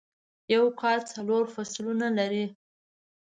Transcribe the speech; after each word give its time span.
یو 0.53 0.65
کال 0.81 0.99
څلور 1.13 1.43
فصلونه 1.53 2.07
لری 2.17 2.45